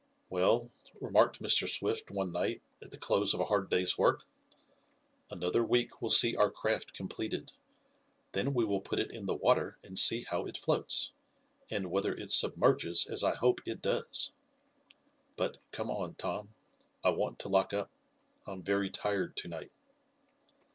"Well," 0.31 0.71
remarked 0.99 1.39
Mr. 1.39 1.69
Swift 1.69 2.09
one 2.09 2.31
night, 2.31 2.63
at 2.81 2.89
the 2.89 2.97
close 2.97 3.35
of 3.35 3.39
a 3.39 3.45
hard 3.45 3.69
day's 3.69 3.99
work, 3.99 4.23
"another 5.29 5.63
week 5.63 6.01
will 6.01 6.09
see 6.09 6.35
our 6.35 6.49
craft 6.49 6.93
completed. 6.95 7.51
Then 8.31 8.55
we 8.55 8.65
will 8.65 8.81
put 8.81 8.97
it 8.97 9.11
in 9.11 9.27
the 9.27 9.35
water 9.35 9.77
and 9.83 9.99
see 9.99 10.23
how 10.23 10.47
it 10.47 10.57
floats, 10.57 11.11
and 11.69 11.91
whether 11.91 12.15
it 12.15 12.31
submerges 12.31 13.05
as 13.05 13.23
I 13.23 13.35
hope 13.35 13.61
it 13.67 13.79
does. 13.83 14.33
But 15.35 15.57
come 15.71 15.91
on, 15.91 16.15
Tom. 16.15 16.55
I 17.03 17.11
want 17.11 17.37
to 17.37 17.49
lock 17.49 17.71
up. 17.71 17.91
I'm 18.47 18.63
very 18.63 18.89
tired 18.89 19.37
to 19.37 19.47
night." 19.47 19.71